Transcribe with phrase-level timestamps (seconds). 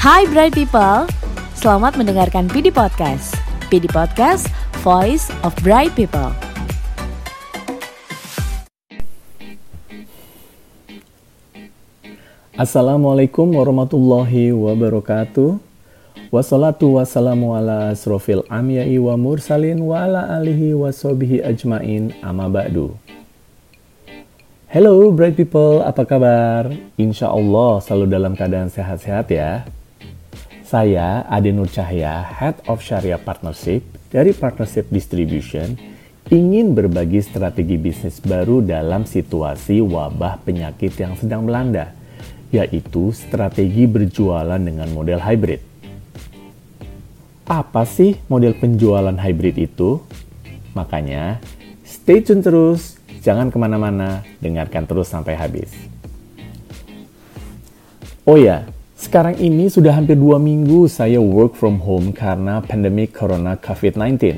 [0.00, 1.04] Hai Bright People,
[1.52, 3.36] selamat mendengarkan PD Podcast.
[3.68, 4.48] PD Podcast,
[4.80, 6.32] Voice of Bright People.
[12.56, 15.60] Assalamualaikum warahmatullahi wabarakatuh.
[16.32, 20.88] Wassalatu wassalamu ala asrofil amyai wa mursalin wa ala alihi wa
[21.44, 22.96] ajmain amma ba'du.
[24.64, 26.72] Hello bright people, apa kabar?
[26.96, 29.68] Insya Allah selalu dalam keadaan sehat-sehat ya.
[30.70, 35.74] Saya Ade Nur Cahya, Head of Sharia Partnership dari Partnership Distribution,
[36.30, 41.90] ingin berbagi strategi bisnis baru dalam situasi wabah penyakit yang sedang melanda,
[42.54, 45.58] yaitu strategi berjualan dengan model hybrid.
[47.50, 49.98] Apa sih model penjualan hybrid itu?
[50.78, 51.42] Makanya,
[51.82, 52.94] stay tune terus,
[53.26, 55.74] jangan ke mana-mana, dengarkan terus sampai habis.
[58.22, 63.56] Oh ya, sekarang ini sudah hampir dua minggu saya work from home karena pandemi corona
[63.56, 64.36] COVID-19.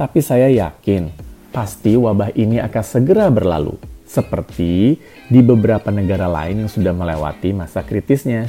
[0.00, 1.12] Tapi saya yakin,
[1.52, 3.76] pasti wabah ini akan segera berlalu,
[4.08, 4.96] seperti
[5.28, 8.48] di beberapa negara lain yang sudah melewati masa kritisnya.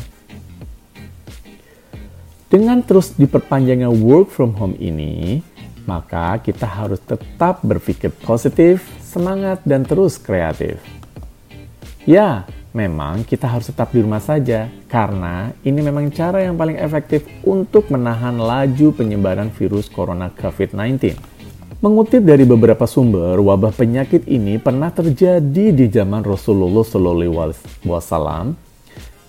[2.48, 5.44] Dengan terus diperpanjangnya work from home ini,
[5.84, 10.80] maka kita harus tetap berpikir positif, semangat, dan terus kreatif.
[12.08, 17.28] Ya, memang kita harus tetap di rumah saja, karena ini memang cara yang paling efektif
[17.44, 21.16] untuk menahan laju penyebaran virus corona COVID-19.
[21.82, 28.54] Mengutip dari beberapa sumber, wabah penyakit ini pernah terjadi di zaman Rasulullah SAW,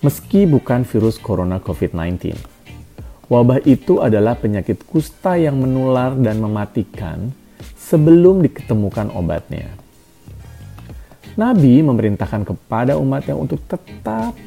[0.05, 2.37] meski bukan virus corona COVID-19.
[3.25, 7.33] Wabah itu adalah penyakit kusta yang menular dan mematikan
[7.73, 9.82] sebelum diketemukan obatnya.
[11.33, 14.37] Nabi memerintahkan kepada umatnya untuk tetap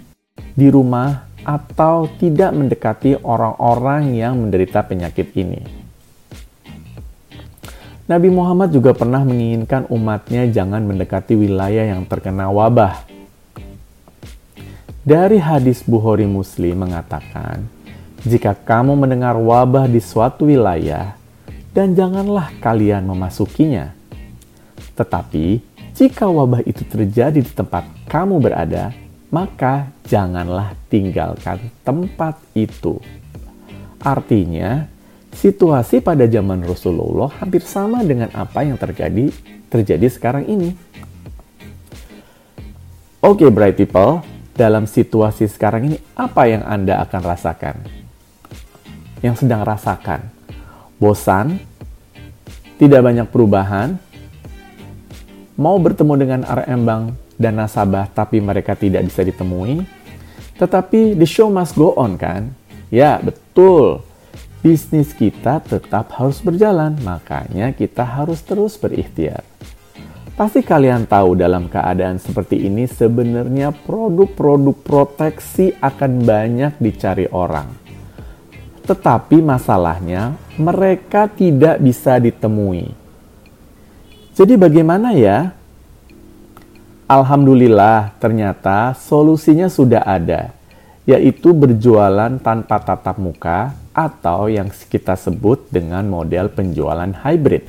[0.54, 5.62] di rumah atau tidak mendekati orang-orang yang menderita penyakit ini.
[8.06, 13.02] Nabi Muhammad juga pernah menginginkan umatnya jangan mendekati wilayah yang terkena wabah.
[15.02, 17.66] Dari hadis Bukhari Muslim mengatakan,
[18.22, 21.18] jika kamu mendengar wabah di suatu wilayah,
[21.70, 23.94] dan janganlah kalian memasukinya.
[24.98, 28.92] Tetapi, jika wabah itu terjadi di tempat kamu berada,
[29.32, 33.00] maka janganlah tinggalkan tempat itu.
[33.98, 34.86] Artinya,
[35.32, 39.32] situasi pada zaman Rasulullah hampir sama dengan apa yang terjadi
[39.72, 40.76] terjadi sekarang ini.
[43.24, 44.22] Oke, okay, bright people,
[44.54, 48.06] dalam situasi sekarang ini apa yang Anda akan rasakan?
[49.24, 50.28] yang sedang rasakan.
[50.96, 51.60] Bosan,
[52.80, 54.00] tidak banyak perubahan,
[55.56, 57.04] mau bertemu dengan RM Bank
[57.40, 59.82] dan nasabah tapi mereka tidak bisa ditemui,
[60.60, 62.52] tetapi the show must go on kan?
[62.92, 64.04] Ya, betul.
[64.60, 69.42] Bisnis kita tetap harus berjalan, makanya kita harus terus berikhtiar.
[70.36, 77.86] Pasti kalian tahu dalam keadaan seperti ini sebenarnya produk-produk proteksi akan banyak dicari orang
[78.86, 83.05] tetapi masalahnya mereka tidak bisa ditemui.
[84.36, 85.56] Jadi bagaimana ya?
[87.08, 90.52] Alhamdulillah ternyata solusinya sudah ada,
[91.08, 97.64] yaitu berjualan tanpa tatap muka atau yang kita sebut dengan model penjualan hybrid.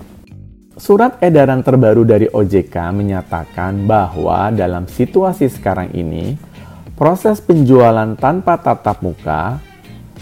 [0.76, 6.36] Surat edaran terbaru dari OJK menyatakan bahwa dalam situasi sekarang ini,
[7.00, 9.64] proses penjualan tanpa tatap muka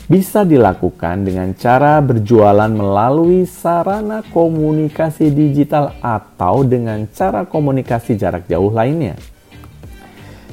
[0.05, 8.69] bisa dilakukan dengan cara berjualan melalui sarana komunikasi digital atau dengan cara komunikasi jarak jauh
[8.69, 9.17] lainnya.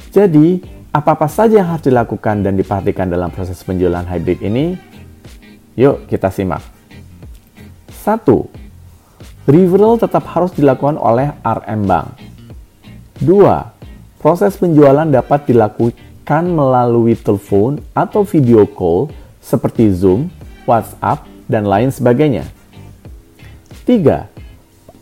[0.09, 4.77] Jadi, apa-apa saja yang harus dilakukan dan diperhatikan dalam proses penjualan hybrid ini?
[5.73, 6.61] Yuk kita simak.
[8.05, 9.49] 1.
[9.49, 12.07] Referral tetap harus dilakukan oleh RM Bank.
[13.25, 14.21] 2.
[14.21, 19.09] Proses penjualan dapat dilakukan melalui telepon atau video call
[19.43, 20.31] seperti Zoom,
[20.63, 22.47] WhatsApp, dan lain sebagainya.
[23.83, 24.31] Tiga,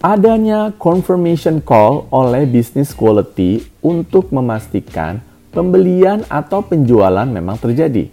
[0.01, 5.21] adanya confirmation call oleh business quality untuk memastikan
[5.53, 8.09] pembelian atau penjualan memang terjadi.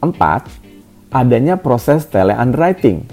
[0.00, 0.48] Empat,
[1.12, 3.04] adanya proses tele underwriting,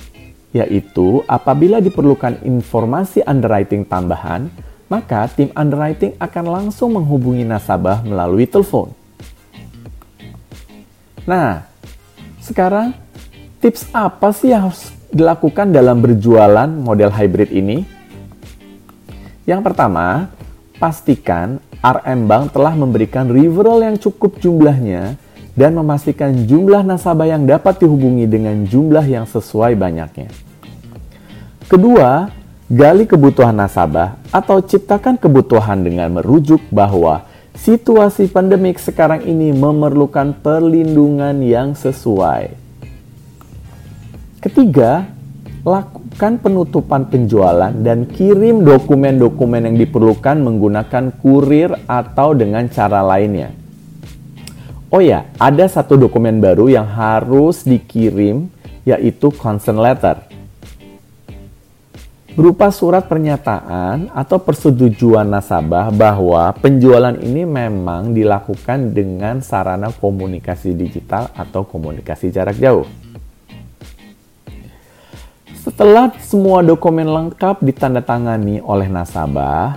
[0.55, 4.47] yaitu apabila diperlukan informasi underwriting tambahan,
[4.89, 8.95] maka tim underwriting akan langsung menghubungi nasabah melalui telepon.
[11.29, 11.61] Nah,
[12.41, 12.97] sekarang
[13.61, 17.85] tips apa sih yang harus dilakukan dalam berjualan model hybrid ini?
[19.45, 20.33] Yang pertama,
[20.81, 25.21] pastikan RM Bank telah memberikan referral yang cukup jumlahnya
[25.53, 30.33] dan memastikan jumlah nasabah yang dapat dihubungi dengan jumlah yang sesuai banyaknya.
[31.69, 32.25] Kedua,
[32.73, 41.41] gali kebutuhan nasabah atau ciptakan kebutuhan dengan merujuk bahwa situasi pandemik sekarang ini memerlukan perlindungan
[41.41, 42.53] yang sesuai.
[44.39, 45.09] Ketiga,
[45.65, 53.51] lakukan penutupan penjualan dan kirim dokumen-dokumen yang diperlukan menggunakan kurir atau dengan cara lainnya.
[54.89, 58.49] Oh ya, ada satu dokumen baru yang harus dikirim
[58.87, 60.28] yaitu consent letter
[62.39, 71.27] berupa surat pernyataan atau persetujuan nasabah bahwa penjualan ini memang dilakukan dengan sarana komunikasi digital
[71.35, 72.87] atau komunikasi jarak jauh.
[75.59, 79.75] Setelah semua dokumen lengkap ditandatangani oleh nasabah,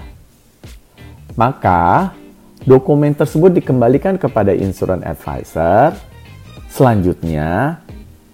[1.34, 2.14] maka
[2.62, 5.98] dokumen tersebut dikembalikan kepada insurance advisor.
[6.70, 7.82] Selanjutnya,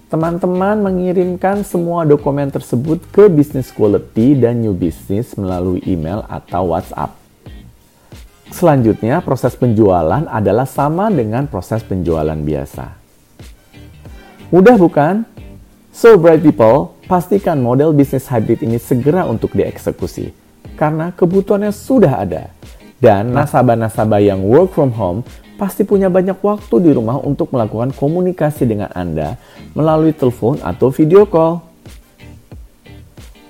[0.08, 7.12] Teman-teman mengirimkan semua dokumen tersebut ke Business Quality dan New Business melalui email atau WhatsApp.
[8.48, 12.96] Selanjutnya, proses penjualan adalah sama dengan proses penjualan biasa.
[14.48, 15.28] Mudah bukan?
[15.92, 20.32] So, bright people, pastikan model bisnis hybrid ini segera untuk dieksekusi,
[20.80, 22.48] karena kebutuhannya sudah ada.
[22.96, 25.20] Dan nasabah-nasabah yang work from home
[25.58, 29.34] pasti punya banyak waktu di rumah untuk melakukan komunikasi dengan Anda
[29.74, 31.58] melalui telepon atau video call.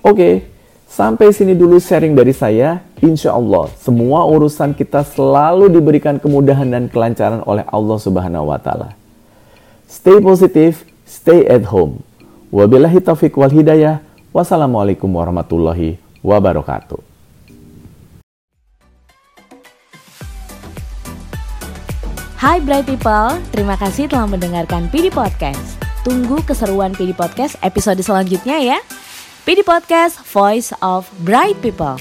[0.00, 0.48] Oke,
[0.88, 2.80] sampai sini dulu sharing dari saya.
[3.04, 8.96] Insya Allah, semua urusan kita selalu diberikan kemudahan dan kelancaran oleh Allah Subhanahu wa Ta'ala.
[9.86, 12.02] Stay positive, stay at home.
[12.48, 14.00] Wabillahi taufiq wal hidayah.
[14.32, 17.07] Wassalamualaikum warahmatullahi wabarakatuh.
[22.38, 25.74] Hai Bright People, terima kasih telah mendengarkan PD Podcast.
[26.06, 28.78] Tunggu keseruan PD Podcast episode selanjutnya ya.
[29.42, 31.98] PD Podcast, Voice of Bright People.